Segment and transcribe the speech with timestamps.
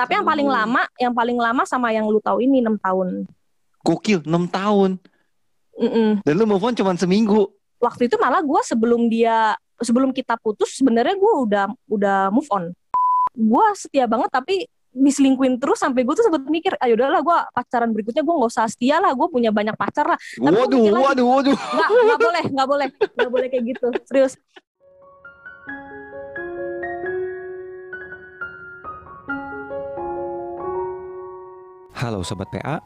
[0.00, 3.28] Tapi yang paling lama, yang paling lama sama yang lu tahu ini enam tahun.
[3.84, 4.96] Gokil, 6 tahun.
[5.76, 6.24] Mm-mm.
[6.24, 7.52] Dan lu move on cuma seminggu.
[7.76, 12.72] Waktu itu malah gue sebelum dia, sebelum kita putus, sebenarnya gue udah udah move on.
[13.36, 17.94] Gue setia banget tapi diselingkuin terus sampai gue tuh sempet mikir, ayo udahlah gue pacaran
[17.94, 20.18] berikutnya gue nggak usah setia lah, gue punya banyak pacar lah.
[20.18, 21.56] Tapi Waduh, waduh, waduh.
[21.56, 24.34] nggak nggak boleh nggak boleh nggak boleh kayak gitu serius
[32.00, 32.80] Halo Sobat PA,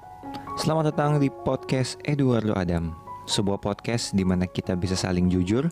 [0.59, 2.91] selamat datang di podcast Eduardo Adam
[3.31, 5.71] Sebuah podcast di mana kita bisa saling jujur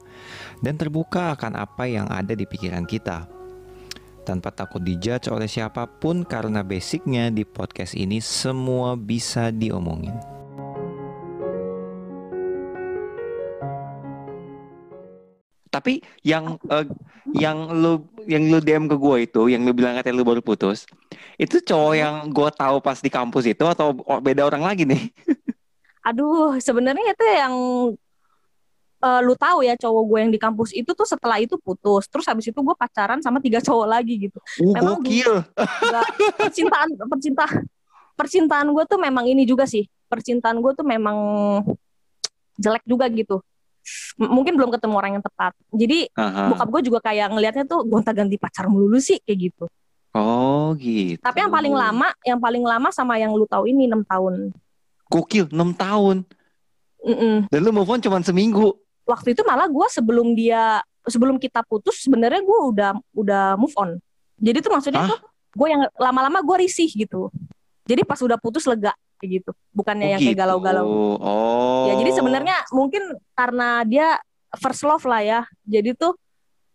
[0.63, 3.27] dan terbuka akan apa yang ada di pikiran kita.
[4.23, 10.15] Tanpa takut dijudge oleh siapa pun karena basicnya di podcast ini semua bisa diomongin.
[15.67, 16.87] Tapi yang eh,
[17.35, 20.87] yang lu yang lu DM ke gue itu, yang lu bilang katanya lu baru putus,
[21.41, 25.11] itu cowok yang gue tahu pas di kampus itu atau beda orang lagi nih?
[26.09, 27.55] aduh sebenarnya itu yang
[29.03, 32.11] eh, lu tahu ya cowok gue yang di kampus itu tuh setelah itu putus.
[32.11, 34.39] Terus habis itu gue pacaran sama tiga cowok lagi gitu.
[34.59, 35.47] Uh, Memang gokil.
[36.39, 37.45] Percintaan percinta
[38.13, 39.87] percintaan gue tuh memang ini juga sih.
[40.11, 41.17] Percintaan gue tuh memang
[42.59, 43.41] jelek juga gitu.
[44.15, 45.57] M- mungkin belum ketemu orang yang tepat.
[45.75, 46.55] Jadi Aha.
[46.55, 49.67] bokap gue juga kayak ngelihatnya tuh gonta ganti pacar melulu sih kayak gitu
[50.13, 51.17] Oh gitu.
[51.21, 54.53] Tapi yang paling lama, yang paling lama sama yang lu tahu ini enam tahun.
[55.09, 56.17] Gokil, 6 tahun.
[57.03, 57.49] Mm-mm.
[57.49, 58.77] Dan lu move on cuma seminggu.
[59.05, 63.99] Waktu itu malah gue sebelum dia, sebelum kita putus, sebenarnya gue udah udah move on.
[64.39, 65.11] Jadi tuh maksudnya Hah?
[65.13, 65.21] tuh
[65.53, 67.29] gue yang lama-lama gue risih gitu.
[67.85, 69.51] Jadi pas udah putus lega kayak gitu.
[69.75, 70.43] Bukannya Oh, yang kayak gitu.
[70.45, 70.87] galau-galau.
[71.19, 71.85] Oh.
[71.91, 73.03] Ya jadi sebenarnya mungkin
[73.35, 74.17] karena dia
[74.57, 75.41] first love lah ya.
[75.67, 76.15] Jadi tuh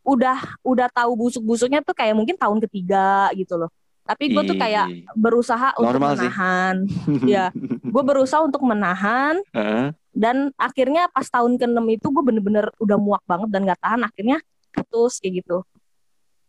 [0.08, 3.68] udah udah tahu busuk-busuknya tuh kayak mungkin tahun ketiga gitu loh.
[4.08, 4.88] Tapi gue tuh kayak
[5.20, 6.32] berusaha untuk Normal sih.
[6.32, 6.76] menahan.
[7.36, 7.52] ya,
[7.84, 9.92] gue berusaha untuk menahan Heeh.
[10.16, 14.40] dan akhirnya pas tahun ke-6 itu gue bener-bener udah muak banget dan gak tahan akhirnya
[14.72, 15.60] putus kayak gitu.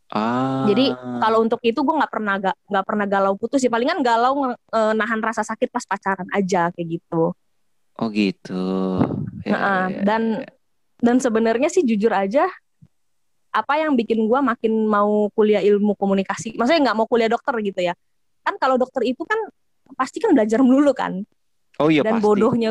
[0.09, 0.65] Ah.
[0.71, 4.55] Jadi kalau untuk itu gue nggak pernah gak, nggak pernah galau putus sih palingan galau
[4.55, 7.35] eh, nahan rasa sakit pas pacaran aja kayak gitu.
[7.99, 9.03] Oh gitu.
[9.43, 10.49] Ya, Nah, ya, dan ya.
[11.03, 12.47] dan sebenarnya sih jujur aja
[13.49, 17.81] apa yang bikin gue makin mau kuliah ilmu komunikasi, maksudnya nggak mau kuliah dokter gitu
[17.81, 17.97] ya.
[18.45, 19.39] Kan kalau dokter itu kan
[19.97, 21.25] pasti kan belajar melulu kan.
[21.79, 22.27] Oh iya dan pasti.
[22.27, 22.71] bodohnya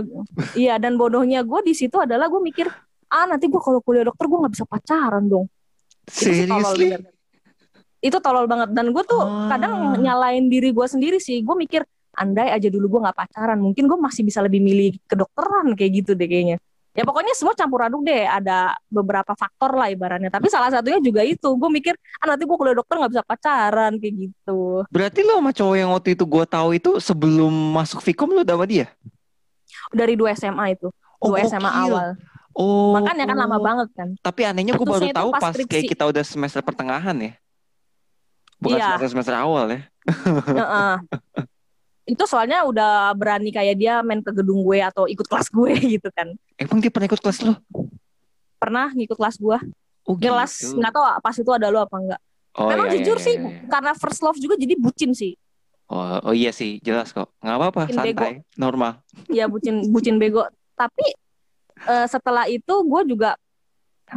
[0.54, 2.68] iya dan bodohnya gue di situ adalah gue mikir
[3.08, 5.48] ah nanti gue kalau kuliah dokter gue nggak bisa pacaran dong
[6.12, 6.92] Seriously?
[8.04, 9.48] itu tolol banget dan gue tuh Ah.
[9.56, 13.88] kadang nyalain diri gue sendiri sih gue mikir andai aja dulu gue nggak pacaran mungkin
[13.88, 16.58] gue masih bisa lebih milih kedokteran kayak gitu deh kayaknya
[16.98, 21.22] ya pokoknya semua campur aduk deh ada beberapa faktor lah ibaratnya tapi salah satunya juga
[21.22, 25.38] itu gue mikir ah nanti gue kuliah dokter nggak bisa pacaran kayak gitu Berarti lo
[25.38, 28.90] sama cowok yang waktu itu gue tahu itu sebelum masuk Vkom lo udah sama dia?
[29.88, 31.86] dari dua SMA itu Oh, dua SMA gokil.
[31.88, 32.10] awal
[32.52, 32.98] Oh.
[32.98, 36.26] makanya kan lama banget kan Tapi anehnya gue baru tahu pas pas kayak kita udah
[36.26, 37.34] semester pertengahan ya.
[38.58, 38.98] Bukan Iya.
[38.98, 39.82] semester semester awal ya.
[40.50, 40.96] Heeh.
[42.08, 46.08] itu soalnya udah berani kayak dia main ke gedung gue atau ikut kelas gue gitu
[46.10, 47.60] kan Emang dia pernah ikut kelas lo?
[48.58, 49.58] pernah ngikut kelas gue
[50.08, 50.80] Oh kelas gitu.
[50.80, 52.22] nggak tahu pas itu ada lo apa enggak
[52.58, 53.70] Oh, memang iya, jujur iya, sih iya, iya.
[53.70, 55.36] karena first love juga jadi bucin sih
[55.88, 57.32] Oh, oh iya sih, jelas kok.
[57.40, 59.00] Nggak apa-apa, santai, normal.
[59.32, 60.44] ya bucin bucin bego
[60.74, 61.16] tapi
[61.80, 63.40] eh, setelah itu gue juga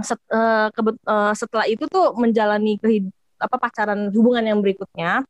[0.01, 5.23] set- eh, kebet- eh, setelah itu tuh menjalani kehid- apa pacaran hubungan yang berikutnya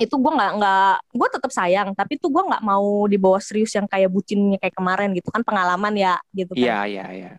[0.00, 3.84] itu gue nggak nggak gue tetap sayang tapi tuh gue nggak mau dibawa serius yang
[3.84, 7.30] kayak bucinnya kayak kemarin gitu kan pengalaman ya gitu kan Iya, iya, iya.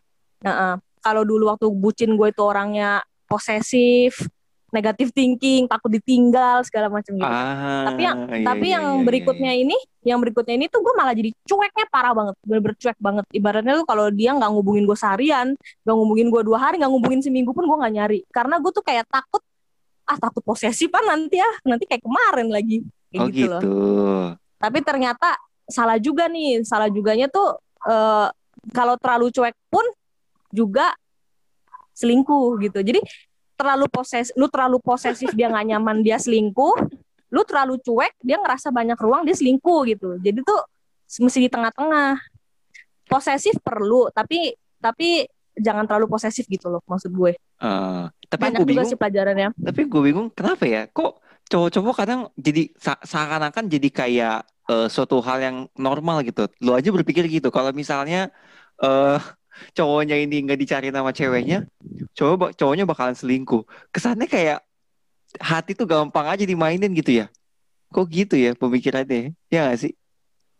[0.41, 4.29] Nah, eh, kalau dulu waktu bucin gue itu orangnya posesif,
[4.69, 7.27] negatif thinking, takut ditinggal segala macam gitu.
[7.27, 10.93] Ah, Tapi yang- iya, Tapi iya, yang iya, berikutnya ini, yang berikutnya ini tuh gue
[10.95, 13.25] malah jadi cueknya parah banget, bener-bener cuek banget.
[13.29, 17.19] Ibaratnya tuh kalau dia nggak ngubungin gue seharian, nggak ngubungin gue dua hari, nggak ngubungin
[17.19, 18.19] seminggu pun gue nggak nyari.
[18.31, 19.43] Karena gue tuh kayak takut,
[20.11, 22.83] ah takut posesif kan nanti ya, nanti kayak kemarin lagi.
[23.07, 23.47] Kayak Oh gitu, gitu.
[23.55, 24.27] loh.
[24.59, 25.39] Tapi ternyata
[25.71, 27.55] salah juga nih, salah juganya tuh
[27.87, 28.27] eh,
[28.75, 29.87] kalau terlalu cuek pun
[30.51, 30.91] juga
[31.95, 32.79] selingkuh gitu.
[32.83, 32.99] Jadi
[33.55, 36.75] terlalu poses, lu terlalu posesif dia nggak nyaman dia selingkuh,
[37.31, 40.19] lu terlalu cuek dia ngerasa banyak ruang dia selingkuh gitu.
[40.19, 40.61] Jadi tuh
[41.23, 42.19] mesti di tengah-tengah.
[43.11, 45.27] Posesif perlu, tapi tapi
[45.57, 47.35] jangan terlalu posesif gitu loh maksud gue.
[47.61, 49.49] Eh, tapi Banyak gue bingung, sih pelajarannya.
[49.59, 50.81] tapi gue bingung kenapa ya?
[50.87, 51.11] Kok
[51.47, 54.37] cowok-cowok kadang jadi seakan-akan jadi kayak
[54.71, 56.47] eh, suatu hal yang normal gitu.
[56.63, 57.51] Lo aja berpikir gitu.
[57.51, 58.31] Kalau misalnya
[58.79, 59.19] eh
[59.77, 61.67] cowoknya ini nggak dicari nama ceweknya,
[62.17, 63.61] cowok cowoknya bakalan selingkuh.
[63.93, 64.59] Kesannya kayak
[65.39, 67.27] hati tuh gampang aja dimainin gitu ya.
[67.91, 69.91] kok gitu ya pemikirannya ya gak sih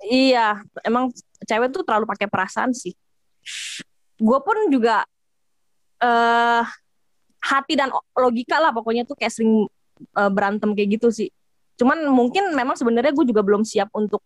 [0.01, 1.13] Iya, emang
[1.45, 2.91] cewek tuh terlalu pakai perasaan sih.
[4.21, 5.01] Gue pun juga
[6.01, 6.63] eh
[7.41, 9.65] hati dan logika lah pokoknya tuh kayak sering
[10.17, 11.29] eh, berantem kayak gitu sih.
[11.81, 14.21] Cuman mungkin memang sebenarnya gue juga belum siap untuk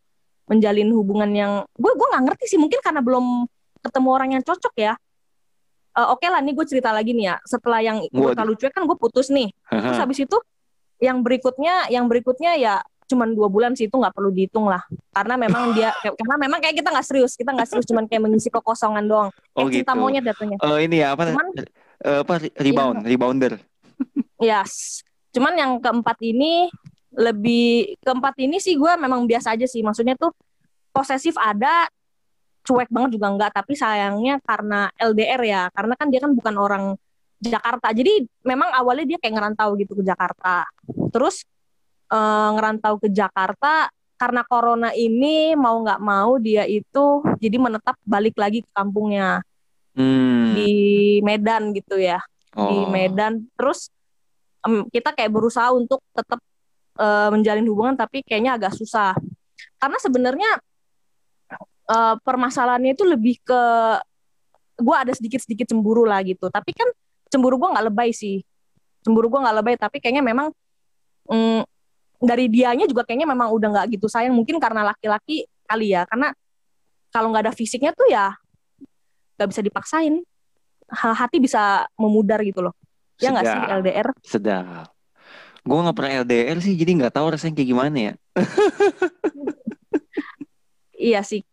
[0.45, 3.47] menjalin hubungan yang gue gue nggak ngerti sih mungkin karena belum
[3.81, 4.93] ketemu orang yang cocok ya.
[5.95, 7.35] Eh, Oke lah nih gue cerita lagi nih ya.
[7.47, 9.49] Setelah yang gue terlalu cuek kan gue putus nih.
[9.71, 10.37] Terus habis itu
[10.99, 14.81] yang berikutnya yang berikutnya ya cuman dua bulan sih itu nggak perlu dihitung lah.
[15.09, 18.49] Karena memang dia karena memang kayak kita nggak serius kita nggak serius cuman kayak mengisi
[18.49, 19.29] kekosongan doang.
[19.53, 20.01] Oh kayak cinta gitu.
[20.01, 21.65] monyet datanya Eh, ini ya apa Cuman- Iya.
[22.03, 23.53] eh, apa rebound rebounder.
[24.37, 25.01] Yes.
[25.31, 26.67] Cuman yang keempat ini
[27.15, 29.79] lebih keempat ini sih gue memang biasa aja sih.
[29.79, 30.35] Maksudnya tuh
[30.91, 31.87] posesif ada
[32.65, 35.61] cuek banget juga enggak tapi sayangnya karena LDR ya.
[35.71, 36.83] Karena kan dia kan bukan orang
[37.37, 37.91] Jakarta.
[37.91, 40.67] Jadi memang awalnya dia kayak ngerantau gitu ke Jakarta.
[41.11, 41.47] Terus
[42.11, 48.39] eh, ngerantau ke Jakarta karena corona ini mau nggak mau dia itu jadi menetap balik
[48.39, 49.43] lagi ke kampungnya.
[49.95, 50.51] Hmm.
[50.51, 50.71] di
[51.23, 52.19] Medan gitu ya.
[52.51, 52.91] Di Oh.
[52.91, 53.47] Medan.
[53.55, 53.87] Terus
[54.67, 56.39] em, kita kayak berusaha untuk tetap
[56.99, 59.15] eh, menjalin hubungan tapi kayaknya agak susah.
[59.79, 60.51] Karena sebenarnya
[61.87, 63.61] eh, permasalahannya itu lebih ke
[64.75, 66.51] gue ada sedikit sedikit cemburu lah gitu.
[66.51, 66.91] Tapi kan
[67.31, 68.43] cemburu gue nggak lebay sih.
[68.99, 70.51] Cemburu gue nggak lebay tapi kayaknya memang
[71.31, 71.63] mm,
[72.21, 76.03] dari dianya juga kayaknya memang udah nggak gitu sayang mungkin karena laki-laki kali ya.
[76.07, 76.31] Karena
[77.09, 78.31] kalau nggak ada fisiknya tuh ya
[79.35, 80.23] nggak bisa dipaksain.
[80.85, 82.73] Ha- hati bisa memudar gitu loh.
[83.17, 83.61] Ya nggak sih.
[83.81, 84.91] LDR sedap.
[85.65, 88.13] Gue nggak pernah LDR sih jadi nggak tahu rasanya kayak gimana ya.
[90.95, 91.43] Iya sih.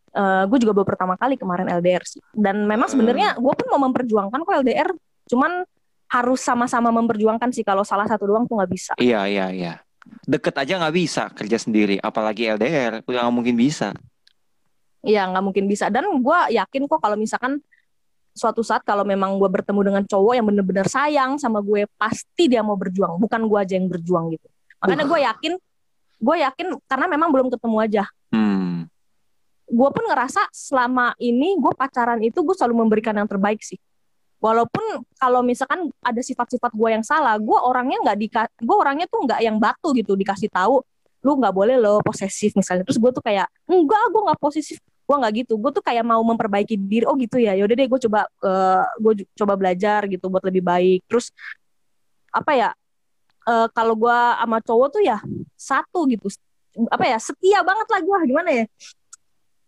[0.46, 2.22] Gue juga baru pertama kali kemarin LDR sih.
[2.30, 2.94] Dan memang Hmm.
[2.94, 4.90] sebenarnya gue pun mau memperjuangkan kok LDR
[5.26, 5.64] cuman
[6.12, 7.64] harus sama-sama memperjuangkan sih.
[7.64, 8.92] Kalau salah satu doang tuh nggak bisa.
[9.00, 9.74] Iya iya iya
[10.26, 13.94] deket aja nggak bisa kerja sendiri apalagi LDR udah nggak mungkin bisa.
[15.02, 15.90] Iya nggak mungkin bisa.
[15.90, 17.58] Dan gue yakin kok kalau misalkan
[18.32, 22.62] suatu saat kalau memang gue bertemu dengan cowok yang bener-bener sayang sama gue pasti dia
[22.62, 23.18] mau berjuang.
[23.18, 24.46] Bukan gue aja yang berjuang gitu.
[24.82, 25.52] Makanya gue yakin
[26.22, 28.04] gue yakin karena memang belum ketemu aja.
[28.32, 28.88] Hmm.
[29.72, 33.80] gue pun ngerasa selama ini gue pacaran itu gue selalu memberikan yang terbaik sih
[34.42, 38.26] walaupun kalau misalkan ada sifat-sifat gue yang salah gue orangnya nggak di
[38.58, 40.82] gue orangnya tuh nggak yang batu gitu dikasih tahu
[41.22, 42.82] lu nggak boleh lo posesif misalnya.
[42.82, 44.82] Terus gue tuh kayak enggak gue nggak posesif.
[45.06, 48.00] Gue nggak gitu gue tuh kayak mau memperbaiki diri oh gitu ya yaudah deh gue
[48.10, 48.26] coba
[48.98, 51.06] gue coba belajar gitu buat lebih baik.
[51.06, 51.30] Terus
[52.34, 52.68] apa ya
[53.46, 55.22] eh, kalau gue sama cowok tuh ya
[55.54, 56.26] satu gitu
[56.88, 58.64] apa ya setia banget lah gue gimana ya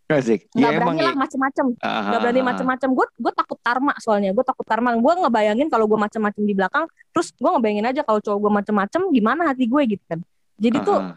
[0.06, 0.52] Asik.
[0.52, 1.04] nggak Ya, berani ya.
[1.06, 2.48] lah macem-macem Ah, nggak berani ah, ah.
[2.52, 6.52] macem-macem gue gue takut karma soalnya gue takut karma gue ngebayangin kalau gue macem-macem di
[6.52, 10.20] belakang terus gue ngebayangin aja kalau cowok gue macem-macem gimana hati gue gitu kan
[10.54, 11.16] jadi Ah, tuh ah.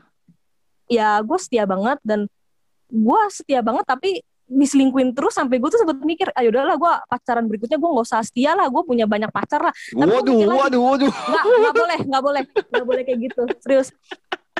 [0.88, 2.32] ya gue setia banget dan
[2.88, 7.44] gue setia banget tapi diselingkuin terus sampai gue tuh sempet mikir ayo udahlah gue pacaran
[7.44, 10.48] berikutnya gue nggak usah setia lah gue punya banyak pacar lah gua Waduh, lagi.
[10.48, 11.12] waduh, waduh.
[11.12, 13.92] nggak nggak boleh nggak boleh nggak boleh kayak gitu serius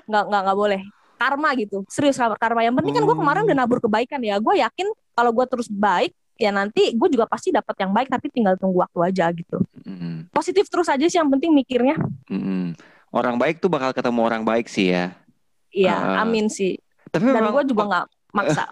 [0.04, 0.82] nggak nggak nggak boleh
[1.18, 4.88] karma gitu serius karma yang penting kan gue kemarin udah nabur kebaikan ya gue yakin
[5.12, 8.80] kalau gue terus baik ya nanti gue juga pasti dapat yang baik tapi tinggal tunggu
[8.80, 11.96] waktu aja gitu Mm, positif terus aja sih yang penting mikirnya
[12.28, 12.76] mm.
[13.08, 15.16] Orang baik tuh bakal ketemu orang baik sih ya.
[15.70, 16.22] iya Ah.
[16.22, 16.76] amin sih
[17.08, 18.68] Tapi dan gue juga nggak maksa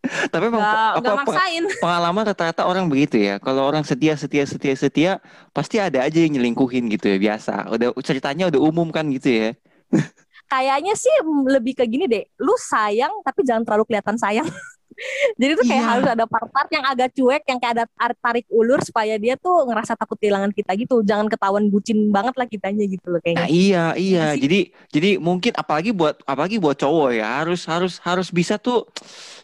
[0.32, 3.36] tapi memang nggak apa, apa- maksain pengalaman rata-rata orang begitu ya.
[3.36, 5.12] Kalau orang setia, setia, setia, setia,
[5.50, 7.68] pasti ada aja yang nyelingkuhin gitu ya biasa.
[7.68, 9.48] Udah ceritanya udah umum kan gitu ya.
[10.50, 11.14] kayaknya sih
[11.46, 14.48] lebih ke gini deh lu sayang tapi jangan terlalu kelihatan sayang
[15.40, 15.90] jadi tuh kayak Iya.
[15.96, 19.64] harus ada part-part yang agak cuek yang kayak ada tar- tarik ulur supaya dia tuh
[19.64, 23.46] ngerasa takut kehilangan kita gitu jangan ketahuan bucin banget lah kitanya gitu loh Nah, kayaknya
[23.46, 24.24] iya, iya.
[24.34, 24.42] sih?
[24.42, 24.58] Jadi
[24.90, 28.90] jadi mungkin apalagi buat apalagi buat cowok ya, harus harus harus bisa tuh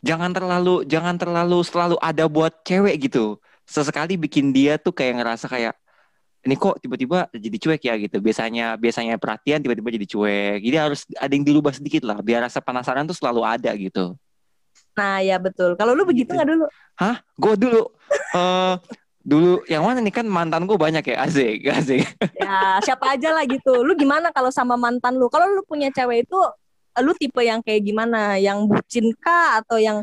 [0.02, 3.38] jangan terlalu jangan terlalu selalu ada buat cewek gitu.
[3.66, 5.75] Sesekali bikin dia tuh kayak ngerasa kayak
[6.47, 8.17] ini kok tiba-tiba jadi cuek ya gitu.
[8.23, 10.59] Biasanya biasanya perhatian tiba-tiba jadi cuek.
[10.62, 14.15] Jadi harus ada yang dirubah sedikit lah biar rasa penasaran tuh selalu ada gitu.
[14.97, 16.41] nah ya betul kalau lu begitu Gitu.
[16.41, 16.65] nggak dulu
[16.97, 17.21] Hah?
[17.37, 17.83] Gue dulu
[18.33, 18.75] eh
[19.21, 22.00] dulu yang mana nih kan mantan gue banyak ya asik asik.
[22.38, 26.25] ya siapa aja lah gitu lu gimana kalau sama mantan lu kalau lu punya cewek
[26.25, 26.38] itu
[26.97, 30.00] lu tipe yang kayak gimana yang bucin kah atau yang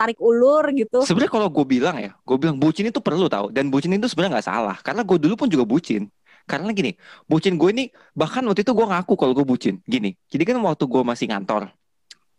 [0.00, 3.68] tarik ulur gitu Sebenarnya kalau gue bilang ya, gue bilang bucin itu perlu tahu dan
[3.68, 6.08] bucin itu sebenarnya nggak salah karena gue dulu pun juga bucin.
[6.48, 6.96] Karena gini,
[7.28, 7.84] bucin gue ini
[8.16, 9.78] bahkan waktu itu gue ngaku kalau gue bucin.
[9.84, 11.68] Gini, jadi kan waktu gue masih ngantor,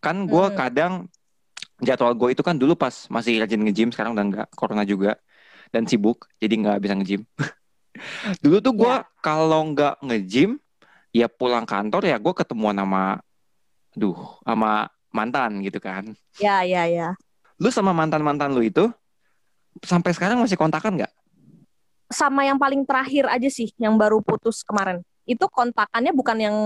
[0.02, 0.58] kan gue Hmm.
[0.58, 0.94] kadang
[1.82, 5.18] jadwal gue itu kan dulu pas masih rajin nge-gym, sekarang udah nggak, corona juga
[5.70, 7.22] dan sibuk, jadi nggak bisa nge-gym.
[8.44, 10.58] dulu tuh gue kalau nggak nge-gym,
[11.16, 13.22] ya pulang kantor ya gue ketemuan sama
[13.96, 16.10] duh sama mantan gitu kan.
[16.40, 17.16] Ya, ya, ya.
[17.62, 18.90] Lu sama mantan-mantan lu itu
[19.86, 21.14] sampai sekarang masih kontakan nggak?
[22.10, 25.06] Sama yang paling terakhir aja sih, yang baru putus kemarin.
[25.30, 26.58] Itu kontakannya bukan yang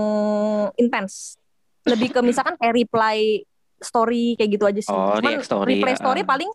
[0.80, 1.36] intens.
[1.84, 3.44] Lebih ke misalkan kayak reply
[3.78, 4.96] story kayak gitu aja sih.
[4.96, 6.00] Oh, Cuman story, reply ya.
[6.00, 6.50] story paling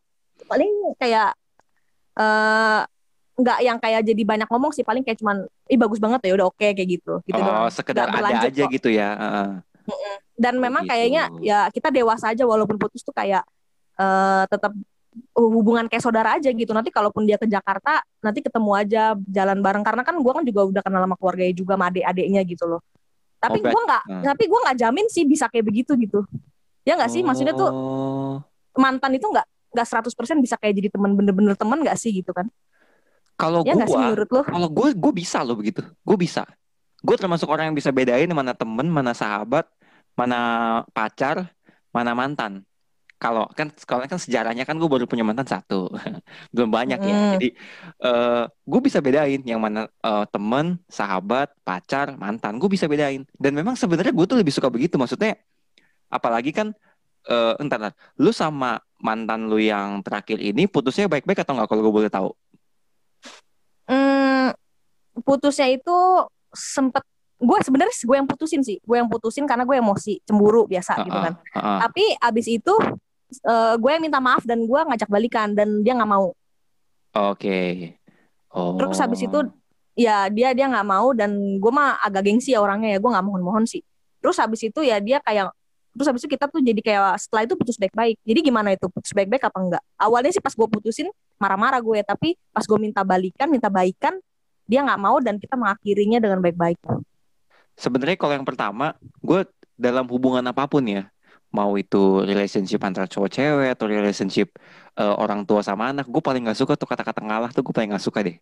[0.50, 1.38] paling kayak
[2.17, 2.81] eh
[3.41, 6.51] nggak yang kayak jadi banyak ngomong sih paling kayak cuman ih bagus banget ya udah
[6.51, 7.71] oke kayak gitu gitu oh, doang.
[7.71, 8.74] sekedar ada aja kok.
[8.74, 9.10] gitu ya.
[10.36, 10.91] Dan Oh, memang gitu.
[10.98, 13.45] kayaknya ya kita dewasa aja walaupun putus tuh kayak
[13.95, 14.71] eh tetap
[15.36, 19.83] hubungan kayak saudara aja gitu nanti kalaupun dia ke Jakarta nanti ketemu aja jalan bareng
[19.83, 22.81] karena kan gua kan juga udah kenal sama keluarganya juga sama adik-adiknya gitu loh
[23.38, 24.24] tapi Oh, berarti- gua nggak Hmm.
[24.24, 26.24] tapi gua nggak jamin sih bisa kayak begitu gitu
[26.88, 28.36] ya nggak sih maksudnya tuh Oh.
[28.79, 32.48] mantan itu nggak nggak 100% bisa kayak jadi teman bener-bener teman nggak sih gitu kan
[33.36, 35.81] kalau ya lo Kalau gue, gue bisa loh begitu.
[36.05, 36.45] Gue bisa.
[37.01, 39.65] Gue termasuk orang yang bisa bedain mana temen, mana sahabat,
[40.13, 40.39] mana
[40.93, 41.50] pacar,
[41.89, 42.62] mana mantan.
[43.22, 45.94] Kalau kan, kalau kan sejarahnya kan gue baru punya mantan satu,
[46.58, 47.13] belum banyak ya.
[47.13, 47.32] Hmm.
[47.38, 47.54] Jadi
[48.01, 52.58] eh gue bisa bedain yang mana eh, temen, sahabat, pacar, mantan.
[52.58, 53.22] Gue bisa bedain.
[53.38, 54.98] Dan memang sebenarnya gue tuh lebih suka begitu.
[54.98, 55.38] Maksudnya,
[56.10, 56.74] apalagi kan,
[57.30, 61.70] eh entar, entar, lu sama mantan lu yang terakhir ini putusnya baik-baik atau nggak?
[61.70, 62.34] Kalau gue boleh tahu.
[63.86, 64.50] Hmm,
[65.22, 66.25] putusnya itu
[66.58, 67.06] sempet
[67.42, 71.18] gue sebenarnya gue yang putusin sih gue yang putusin karena gue emosi cemburu biasa gitu
[71.18, 71.80] kan Heeh, heeh.
[71.82, 72.74] tapi abis itu
[73.32, 76.36] eh, gue yang minta maaf dan gue ngajak balikan dan dia nggak mau.
[77.16, 77.96] Oke.
[78.52, 78.76] Oh.
[78.76, 79.48] terus habis itu
[79.96, 83.26] ya dia dia nggak mau dan gue mah agak gengsi ya orangnya ya gue nggak
[83.26, 83.80] mohon-mohon sih.
[84.20, 85.56] Terus habis itu ya dia kayak
[85.92, 88.20] terus habis itu kita tuh jadi kayak setelah itu putus baik-baik.
[88.28, 88.92] Jadi gimana itu?
[88.92, 89.84] Putus baik-baik apa enggak?
[89.96, 91.08] Awalnya sih pas gue putusin
[91.40, 94.20] marah-marah gue tapi pas gue minta balikan minta baikan
[94.72, 96.80] dia nggak mau dan kita mengakhirinya dengan baik-baik.
[97.76, 99.44] Sebenarnya kalau yang pertama, gue
[99.76, 101.12] dalam hubungan apa pun ya,
[101.51, 104.55] mau itu relationship antara cowok cewek atau relationship
[104.96, 107.91] eh, orang tua sama anak, gue paling nggak suka tuh kata-kata ngalah tuh gue paling
[107.91, 108.39] nggak suka deh.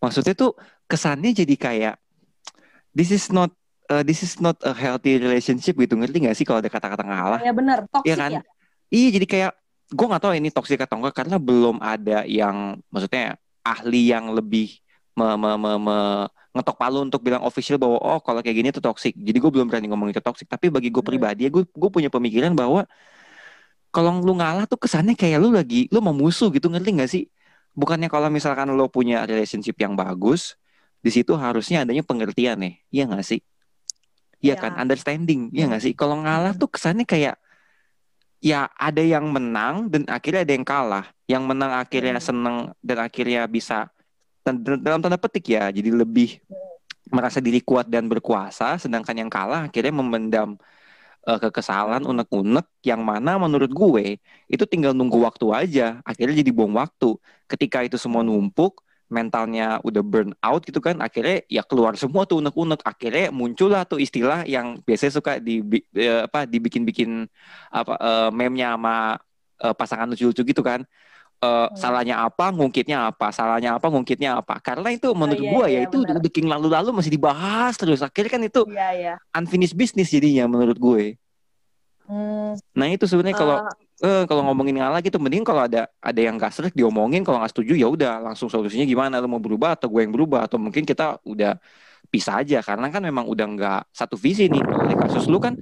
[0.00, 0.56] Maksudnya tuh
[0.88, 1.94] kesannya jadi kayak
[2.96, 3.52] this is not
[3.92, 7.40] eh, this is not a healthy relationship gitu ngerti nggak sih kalau ada kata-kata ngalah?
[7.44, 8.30] ya benar toxic Iya kan?
[8.32, 8.42] ya
[8.86, 9.52] Iya jadi kayak
[9.86, 14.78] gue nggak tahu ini toksik atau enggak karena belum ada yang maksudnya ahli yang lebih
[15.18, 18.80] me, me, me, me- ngetok palu untuk bilang official bahwa oh kalau kayak gini itu
[18.82, 19.14] toksik.
[19.16, 20.48] Jadi gue belum berani ngomong itu toksik.
[20.48, 21.08] Tapi bagi gue Hmm.
[21.10, 22.84] pribadi ya gue gue punya pemikiran bahwa
[23.94, 27.22] kalau lu ngalah tuh kesannya kayak lu lagi lu mau musuh gitu ngerti nggak sih?
[27.76, 30.56] Bukannya kalau misalkan lo punya relationship yang bagus,
[31.04, 33.40] di situ harusnya adanya pengertian nih, iya nggak sih?
[34.44, 34.62] Iya Iya.
[34.62, 35.92] kan, understanding, iya nggak sih?
[35.96, 36.60] Kalau ngalah Hmm.
[36.60, 37.36] tuh kesannya kayak
[38.40, 41.04] ya ada yang menang dan akhirnya ada yang kalah.
[41.26, 43.90] Yang menang akhirnya seneng dan akhirnya bisa
[44.54, 46.38] dalam tanda petik ya, jadi lebih
[47.10, 50.58] merasa diri kuat dan berkuasa, sedangkan yang kalah akhirnya memendam
[51.26, 54.18] eh, kekesalan, unek-unek yang mana menurut gue
[54.50, 55.86] itu tinggal nunggu waktu aja.
[56.06, 57.18] Akhirnya jadi buang waktu.
[57.50, 62.42] Ketika itu semua numpuk, mentalnya udah burn out gitu kan, akhirnya ya keluar semua tuh
[62.42, 62.82] unek-unek.
[62.82, 65.62] Akhirnya muncullah tuh istilah yang biasanya suka di
[65.94, 67.30] eh, apa dibikin-bikin
[67.70, 69.18] apa eh, meme-nya sama
[69.62, 70.82] eh, pasangan lucu-lucu gitu kan.
[71.36, 74.56] Eh, salahnya apa, ngungkitnya apa, salahnya apa, ngungkitnya apa.
[74.56, 76.16] Karena itu menurut iya, gue ya iya, itu benar.
[76.16, 78.00] udah king lalu-lalu masih dibahas terus.
[78.00, 81.20] Akhirnya kan itu iya ya unfinished business jadinya menurut gue.
[82.08, 83.56] Hmm, Nah itu sebenarnya kalau
[84.00, 87.44] eh, eh, kalau ngomongin ngalah gitu, mending kalau ada ada yang gak serik diomongin, kalau
[87.44, 90.56] nggak setuju ya udah langsung solusinya gimana, lu mau berubah atau gue yang berubah atau
[90.56, 91.60] mungkin kita udah
[92.08, 94.64] pisah aja karena kan memang udah nggak satu visi nih.
[94.64, 95.52] Kalau kasus lu kan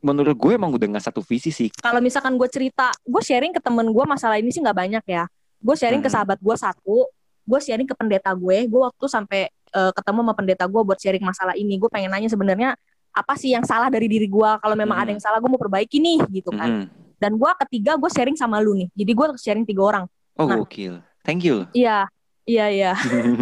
[0.00, 1.68] menurut gue emang udah nggak satu visi sih.
[1.74, 5.24] kalau misalkan gue cerita gue sharing ke temen gue masalah ini sih nggak banyak ya
[5.58, 6.16] gue sharing ke Hmm.
[6.18, 7.04] sahabat gue satu
[7.42, 11.20] gue sharing ke pendeta gue gue waktu sampai eh, ketemu sama pendeta gue buat sharing
[11.20, 12.74] masalah ini gue pengen nanya sebenarnya
[13.10, 15.04] apa sih yang salah dari diri gue kalau memang Hmm.
[15.04, 16.84] ada yang salah gue mau perbaiki nih gitu kan Mm.
[17.18, 20.04] dan gue ketiga gue sharing sama lu nih jadi gue sharing tiga orang
[20.34, 20.56] Oh Nah.
[20.58, 21.02] gokil.
[21.20, 21.68] Thank you.
[21.70, 22.08] iya
[22.44, 22.92] iya iya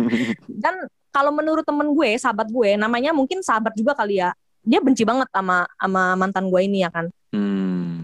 [0.62, 0.74] dan
[1.08, 4.34] kalau menurut temen gue sahabat gue namanya mungkin sahabat juga kali ya
[4.68, 8.00] dia benci banget sama sama mantan gue ini ya kan Hmm.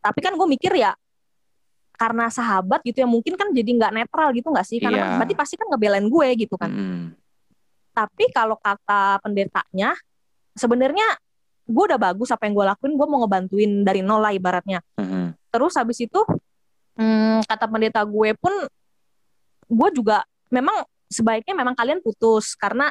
[0.00, 0.92] tapi kan gue mikir ya
[1.92, 5.04] karena sahabat gitu ya mungkin kan jadi nggak netral gitu nggak sih karena Iya.
[5.04, 7.04] kan berarti pasti kan ngebelain gue gitu kan Mm.
[7.92, 9.92] tapi kalau kata pendetanya
[10.52, 11.04] sebenarnya
[11.62, 15.36] gue udah bagus apa yang gue lakuin gue mau ngebantuin dari nol lah ibaratnya Mhm.
[15.52, 16.20] terus habis itu
[16.96, 18.52] hmm, kata pendeta gue pun
[19.68, 22.88] gue juga memang sebaiknya memang kalian putus karena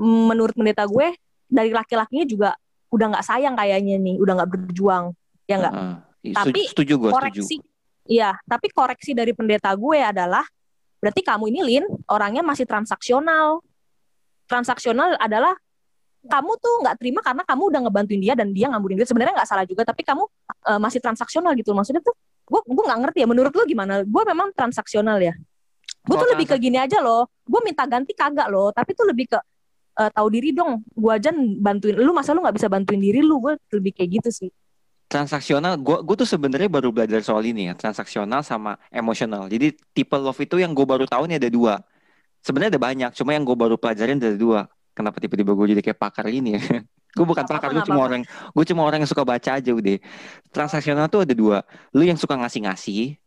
[0.00, 1.12] menurut pendeta gue
[1.50, 2.50] dari laki-lakinya juga
[2.90, 5.04] udah nggak sayang kayaknya nih udah nggak berjuang
[5.46, 5.74] ya nggak.
[6.20, 7.16] Setuju, Tapi setuju gue, setuju.
[7.16, 7.56] koreksi
[8.10, 10.42] iya tapi koreksi dari pendeta gue adalah
[11.00, 13.60] berarti kamu ini Lin orangnya masih transaksional.
[14.46, 15.54] Transaksional adalah
[16.26, 19.08] kamu tuh nggak terima karena kamu udah ngebantuin dia dan dia ngambilin duit.
[19.08, 20.22] Sebenarnya nggak salah juga tapi kamu
[20.68, 21.72] uh, masih transaksional gitu.
[21.72, 22.12] Maksudnya tuh
[22.50, 24.02] gue gue nggak ngerti ya menurut lu gimana?
[24.04, 25.32] Gue memang transaksional ya.
[26.04, 29.26] Gue tuh lebih ke gini aja loh gue minta ganti kagak loh tapi tuh lebih
[29.34, 29.38] ke
[30.00, 30.80] uh, tahu diri dong.
[30.96, 33.36] Gue aja bantuin lu masa lu nggak bisa bantuin diri lu?
[33.36, 34.50] Gue lebih kayak gitu sih.
[35.10, 39.50] Transaksional gue gue tuh sebenarnya baru belajar soal ini ya transaksional sama emosional.
[39.52, 41.74] Jadi tipe love itu yang gue baru tahu nih ada dua.
[42.40, 44.64] Sebenarnya ada banyak cuma yang gue baru pelajarin ada dua.
[44.96, 46.62] Kenapa tiba-tiba gue jadi kayak pakar ini ya?
[47.10, 48.22] Gue bukan Nggak pakar gue cuma orang
[48.54, 49.98] gue cuma orang yang suka baca aja udah
[50.54, 51.66] transaksional tuh ada dua.
[51.90, 53.18] Lu yang suka ngasih-ngasih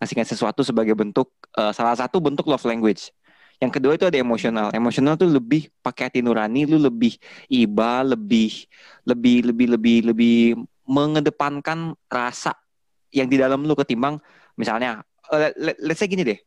[0.00, 1.28] ngasih-ngasih sesuatu sebagai bentuk
[1.60, 3.12] eh, salah satu bentuk love language
[3.58, 4.70] yang kedua itu ada emosional.
[4.70, 7.18] Emosional tuh lebih pakai hati nurani lu lebih
[7.50, 8.70] iba lebih
[9.02, 10.38] lebih lebih lebih lebih
[10.86, 12.54] mengedepankan rasa
[13.10, 14.22] yang di dalam lu ketimbang
[14.54, 15.02] misalnya
[15.34, 16.38] eh, let, let's say gini deh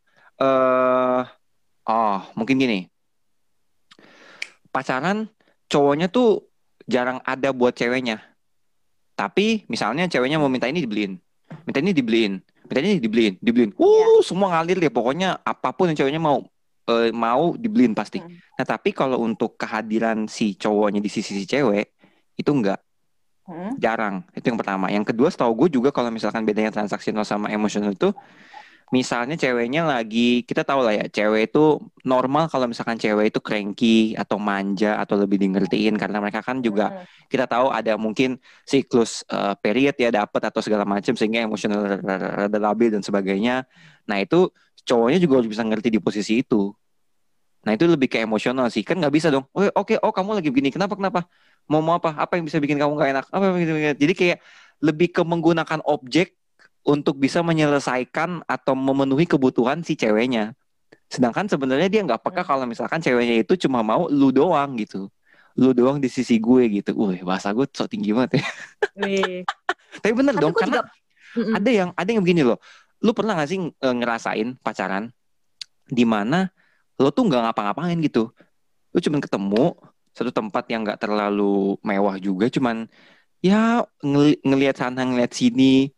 [0.41, 1.21] eh
[1.91, 2.87] oh mungkin gini.
[4.71, 5.27] Pacaran
[5.67, 6.47] cowoknya tuh
[6.87, 8.23] jarang ada buat ceweknya.
[9.19, 11.19] Tapi misalnya ceweknya mau minta ini dibeliin
[11.67, 12.39] minta ini dibeliin
[12.71, 13.71] minta ini dibeliin dibeliin.
[13.75, 14.87] Uh semua ngalir deh.
[14.87, 16.47] Pokoknya apa pun yang ceweknya mau
[16.89, 18.37] eh, mau dibeliin pasti Hmm.
[18.57, 21.93] nah tapi kalau untuk kehadiran si cowoknya di sisi si cewek
[22.37, 22.81] itu enggak
[23.41, 23.73] Hmm.
[23.81, 27.89] jarang itu yang pertama yang kedua setahu gue juga kalau misalkan bedanya transaksional sama emosional
[27.91, 28.13] itu
[28.91, 34.13] misalnya ceweknya lagi kita tahu lah ya cewek itu normal kalau misalkan cewek itu cranky
[34.19, 37.07] atau manja atau lebih di ngertiin karena mereka kan juga Hmm.
[37.31, 38.35] kita tahu ada mungkin
[38.67, 43.63] siklus eh, period ya dapat atau segala macam sehingga emosional rada labil dan sebagainya
[44.05, 44.51] nah itu
[44.85, 46.73] cowoknya juga harus bisa ngerti di posisi itu.
[47.61, 48.81] Nah itu lebih ke emosional sih.
[48.81, 49.45] Kan nggak bisa dong.
[49.53, 50.73] Oke oke oh kamu lagi begini.
[50.73, 51.29] Kenapa kenapa?
[51.69, 52.17] Mau mau apa?
[52.17, 53.25] Apa yang bisa bikin kamu gak enak?
[53.29, 54.37] Apa yang bisa- jadi kayak
[54.81, 56.33] lebih ke menggunakan objek
[56.81, 60.57] untuk bisa menyelesaikan atau memenuhi kebutuhan si ceweknya.
[61.05, 65.05] Sedangkan sebenarnya dia nggak peka kalau misalkan ceweknya itu cuma mau lu doang gitu.
[65.53, 66.97] Lu doang di sisi gue gitu.
[66.97, 68.45] Wih bahasa gue so tinggi banget ya.
[70.01, 70.89] Tapi bener Tapi dong karena juga
[71.55, 72.59] ada yang ada yang begini loh
[73.01, 75.09] lu pernah gak sih eh, ngerasain pacaran
[75.89, 76.49] di mana
[77.01, 78.29] lo tuh nggak ngapa-ngapain gitu
[78.93, 79.63] lu cuman ketemu
[80.13, 82.85] satu tempat yang nggak terlalu mewah juga cuman
[83.41, 85.89] ya ngeli- ngelihat sana ngelihat sini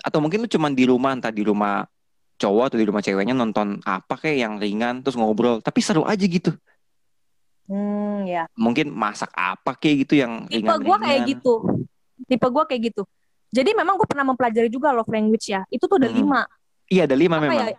[0.00, 1.84] atau mungkin lu cuman di rumah entah di rumah
[2.38, 6.22] cowok atau di rumah ceweknya nonton apa kayak yang ringan terus ngobrol tapi seru aja
[6.22, 6.54] gitu
[7.64, 8.44] Hmm, ya.
[8.60, 11.54] mungkin masak apa kayak gitu yang Tipe ringan gue kayak gitu.
[12.28, 13.02] Tipe gue kayak gitu.
[13.54, 15.62] Jadi memang gue pernah mempelajari juga love language ya.
[15.70, 16.18] Itu tuh ada Mm-mm.
[16.26, 16.42] lima.
[16.90, 17.78] iya ada lima Apa memang ya?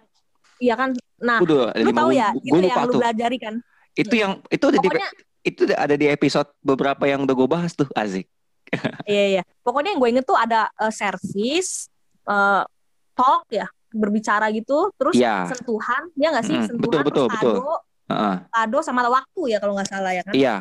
[0.55, 0.89] Iya kan.
[1.19, 3.55] Nah, Udah, lu lima tahu ya, gue itu lupa yang lu tuh pelajari kan.
[3.95, 5.09] itu yang itu ada di Pokoknya
[5.45, 8.27] itu ada di episode beberapa yang udah gue bahas tuh Azik
[9.07, 9.43] iya iya.
[9.61, 11.87] Pokoknya yang gue inget tuh ada eh, service,
[12.27, 12.63] eh,
[13.15, 15.47] talk ya, berbicara gitu, terus Iya.
[15.47, 16.57] sentuhan, ya nggak sih?
[16.59, 17.53] Mm, sentuhan, betul, betul, terus betul.
[17.55, 17.69] kado,
[18.11, 18.35] Heeh.
[18.51, 20.33] kado sama waktu ya kalau nggak salah ya kan.
[20.35, 20.55] iya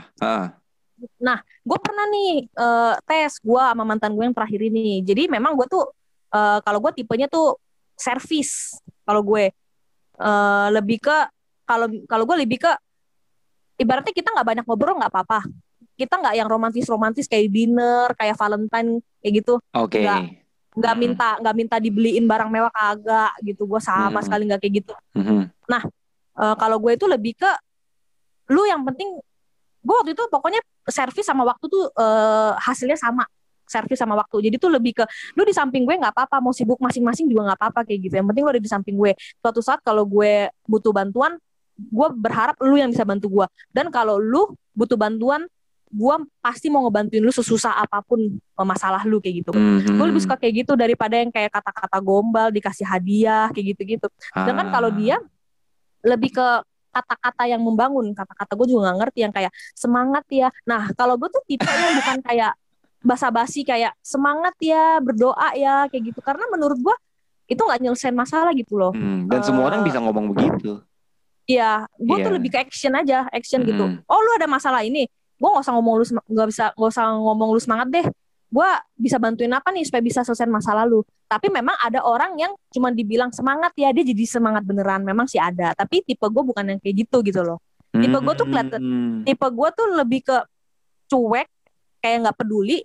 [0.99, 1.39] heeh.
[1.65, 5.67] gue pernah nih eh, tes gue sama mantan gue yang terakhir ini jadi memang gue
[5.67, 5.85] tuh
[6.31, 7.59] eh, kalau gue tipenya tuh
[7.95, 9.51] service kalau gue
[10.15, 11.19] Eh, lebih ke
[11.67, 12.71] kalau kalau gue lebih ke
[13.83, 15.43] ibaratnya kita nggak banyak ngobrol nggak apa-apa
[15.99, 20.23] kita nggak yang romantis romantis kayak dinner kayak Valentine kayak gitu oke Nggak.
[20.79, 21.01] nggak Mm.
[21.03, 24.27] minta nggak minta dibeliin barang mewah kagak gitu gue sama Mm.
[24.27, 25.51] sekali nggak kayak gitu Mhm.
[26.35, 27.51] Eh, kalau gue itu lebih ke
[28.55, 29.19] lu yang penting
[29.85, 33.29] gue waktu itu pokoknya servis sama waktu tuh eh, hasilnya sama.
[33.65, 34.49] Servis sama waktu.
[34.49, 35.05] Jadi tuh lebih ke
[35.37, 38.15] lu di samping gue nggak apa-apa mau sibuk masing-masing juga nggak apa-apa kayak gitu.
[38.21, 39.13] Yang penting lu ada di samping gue.
[39.41, 41.37] Suatu saat kalau gue butuh bantuan
[41.75, 44.47] gue berharap lu yang bisa bantu gue dan kalau lu
[44.79, 45.43] butuh bantuan
[45.91, 48.19] gue pasti mau ngebantuin lu sesusah apa pun
[48.63, 49.51] masalah lu kayak gitu.
[49.51, 49.95] Mhm.
[49.99, 54.07] gue lebih suka kayak gitu daripada yang kayak kata-kata gombal dikasih hadiah kayak gitu-gitu.
[54.35, 54.95] Sedangkan kalau Ah.
[54.95, 55.17] dia
[56.05, 56.47] lebih ke
[56.95, 60.49] kata-kata yang membangun, kata-kata gue juga nggak ngerti yang kayak semangat ya.
[60.63, 62.53] Nah kalau gue tuh tipe yang bukan kayak
[63.03, 66.21] basa-basi kayak semangat ya, berdoa ya kayak gitu.
[66.23, 66.97] Karena menurut gue
[67.51, 68.95] itu nggak nyelesain masalah gitu loh.
[68.95, 70.81] Hmm, dan semua orang Eh, bisa ngomong begitu
[71.45, 72.37] Iya, gue tuh Iya.
[72.41, 73.85] lebih ke action aja, action gitu.
[73.85, 74.01] Mm.
[74.09, 75.05] Oh lu ada masalah ini,
[75.37, 78.07] gue nggak usah ngomong lu nggak bisa nggak usah ngomong lu semangat deh.
[78.55, 81.03] Gue bisa bantuin apa nih supaya bisa selesai masalah lu.
[81.27, 85.03] Tapi memang ada orang yang cuma dibilang semangat ya, dia jadi semangat beneran.
[85.03, 85.75] Memang sih ada.
[85.75, 87.59] Tapi tipe gue bukan yang kayak gitu gitu loh.
[87.91, 89.19] Tipe gue tuh kelihatan- Hmm.
[89.27, 90.39] Tipe gue tuh lebih ke
[91.11, 91.49] cuek,
[91.99, 92.79] kayak nggak peduli,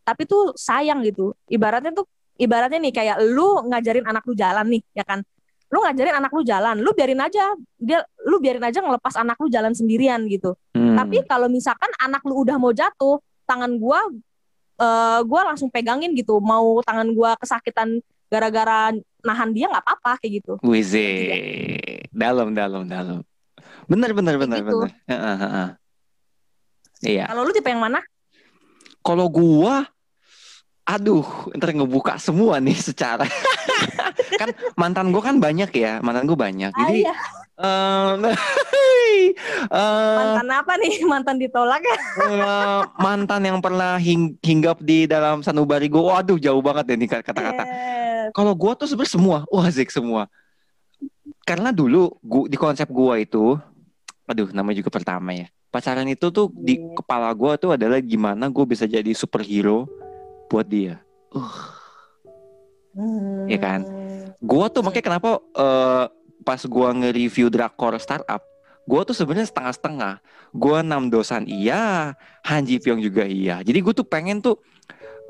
[0.00, 1.36] tapi tuh sayang gitu.
[1.48, 2.08] Ibaratnya tuh,
[2.40, 5.20] ibaratnya nih kayak lu ngajarin anak lu jalan nih, ya kan?
[5.70, 9.52] Lu ngajarin anak lu jalan, lu biarin aja dia, lu biarin aja ngelepas anak lu
[9.52, 10.56] jalan sendirian gitu.
[10.72, 10.96] Hmm.
[10.96, 14.02] Tapi kalau misalkan anak lu udah mau jatuh, tangan gua
[14.80, 16.40] eh gua langsung pegangin gitu.
[16.40, 18.00] Mau tangan gua kesakitan
[18.32, 20.52] gara-gara nahan dia nggak apa-apa kayak gitu.
[20.64, 21.04] Wize,
[22.08, 23.20] dalam, dalam, dalam.
[23.84, 24.86] Benar, benar, benar, gitu.
[24.86, 25.76] benar.
[27.04, 27.28] Iya.
[27.28, 28.00] Kalau lu tipe yang mana?
[29.04, 29.84] Kalau gua
[30.90, 31.22] aduh,
[31.54, 33.22] ntar ngebuka semua nih secara
[34.36, 36.70] kan mantan gua kan banyak ya, mantan gua banyak.
[36.70, 37.14] Jadi Ah, iya.
[37.60, 38.32] eh
[39.68, 40.94] eh, mantan apa nih?
[41.04, 41.96] Mantan ditolak ya?
[42.20, 47.08] eh, mantan yang pernah hing- hinggap di dalam sanubari gua, waduh jauh banget deh nih
[47.10, 47.62] kata-kata.
[47.64, 50.28] Eh, Kalau gua tuh sebenarnya semua, wah zik semua.
[51.42, 53.58] Karena dulu gua, di konsep gua itu,
[54.24, 55.48] aduh nama juga pertama ya.
[55.70, 56.94] Pacaran itu tuh di Iya.
[56.96, 59.86] kepala gua tuh adalah gimana gue bisa jadi superhero
[60.46, 60.98] buat dia.
[62.94, 63.46] hmm.
[63.46, 63.80] Iya kan?
[64.40, 66.04] Gua tuh makanya kenapa eh,
[66.40, 68.40] pas gua nge-review drakor startup,
[68.88, 70.24] gua tuh sebenarnya setengah-setengah.
[70.56, 72.16] Gua enam dosan iya,
[72.48, 73.60] Han Ji Pyong juga iya.
[73.62, 74.58] Jadi gue tuh pengen tuh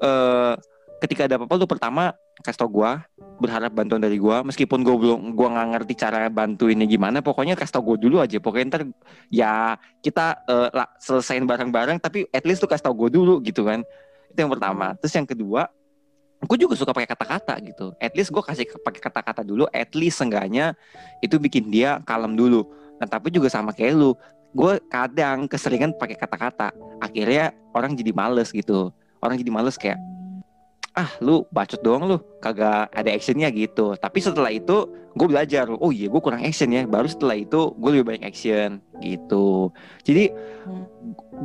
[0.00, 0.54] eh
[1.00, 3.04] ketika ada apa-apa lu pertama kasih tau gua,
[3.36, 7.76] berharap bantuan dari gua meskipun gua belum gua nggak ngerti cara bantuinnya gimana, pokoknya kasih
[7.76, 8.40] tau gua dulu aja.
[8.40, 8.82] Pokoknya ntar
[9.28, 13.66] ya kita eh, lah, selesain bareng-bareng tapi at least tuh kasih tau gua dulu gitu
[13.66, 13.84] kan.
[14.32, 14.96] Itu yang pertama.
[15.02, 15.68] Terus yang kedua,
[16.40, 17.92] gue juga suka pakai kata-kata gitu.
[18.00, 19.68] At least gue kasih pakai kata-kata dulu.
[19.72, 20.72] At least seenggaknya
[21.20, 22.64] itu bikin dia kalem dulu.
[22.96, 24.16] Nah tapi juga sama kayak lu,
[24.56, 26.72] gue kadang keseringan pakai kata-kata.
[27.00, 28.88] Akhirnya orang jadi males gitu.
[29.20, 30.00] Orang jadi males kayak
[30.94, 32.18] ah lu bacot doang lu.
[32.42, 33.94] Kagak ada actionnya gitu.
[33.94, 35.70] Tapi setelah itu gue belajar.
[35.78, 36.86] Oh iya gue kurang action ya.
[36.86, 39.70] Baru setelah itu gue lebih banyak action gitu.
[40.02, 40.84] Jadi Hmm.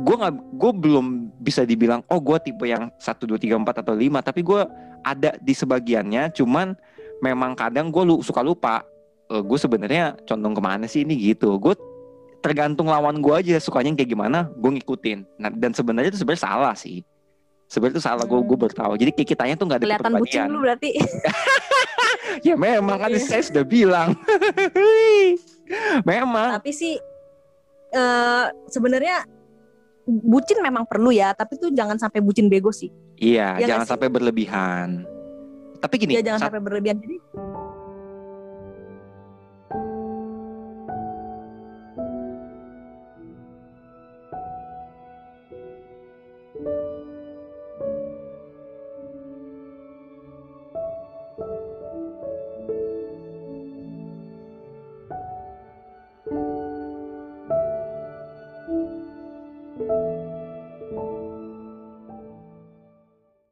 [0.04, 1.06] gue nggak gue belum
[1.40, 4.20] bisa dibilang oh gue tipe yang satu dua tiga empat atau lima.
[4.20, 4.60] Tapi gue
[5.02, 6.76] ada di sebagiannya cuman
[7.24, 8.84] memang kadang gue lu suka lupa
[9.26, 11.56] gue sebenarnya condong ke mana sih ini gitu.
[11.58, 11.74] Gue
[12.44, 15.40] tergantung lawan gue aja sukanya kayak gimana gue ngikutin.
[15.40, 17.02] Nah, dan sebenarnya itu sebenarnya salah sih
[17.66, 18.64] sebenarnya itu salah gue gue Hmm.
[18.64, 20.90] bertahu jadi kayak kitanya tuh nggak ada Kelihatan bucin lu berarti.
[22.46, 24.14] ya memang kan saya sudah bilang
[26.10, 26.94] memang tapi sih
[27.88, 29.24] eh sebenarnya
[30.06, 32.90] bucin memang perlu ya, tapi tuh jangan sampai bucin bego sih.
[33.16, 33.90] iya nggak jangan sih?
[33.90, 34.88] sampai berlebihan
[35.76, 36.96] tapi gini Ya jangan sampai berlebihan.
[36.98, 37.16] Jadi